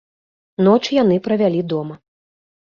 [0.67, 1.95] Ноч яны правялі дома.